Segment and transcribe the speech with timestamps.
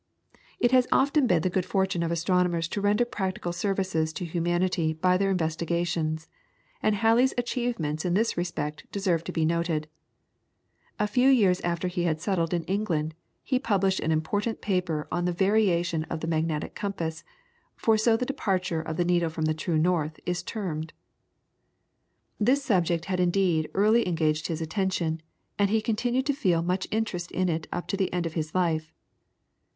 [0.59, 4.93] It has often been the good fortune of astronomers to render practical services to humanity
[4.93, 6.27] by their investigations,
[6.81, 9.87] and Halley's achievements in this respect deserve to be noted.
[10.97, 15.25] A few years after he had settled in England, he published an important paper on
[15.25, 17.23] the variation of the magnetic compass,
[17.75, 20.93] for so the departure of the needle from the true north is termed.
[22.39, 25.21] This subject had indeed early engaged his attention,
[25.59, 28.55] and he continued to feel much interest in it up to the end of his
[28.55, 28.91] life.